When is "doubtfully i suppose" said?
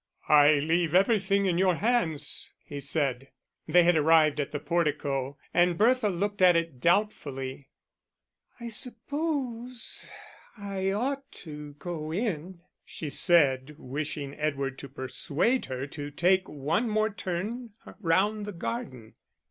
6.79-10.09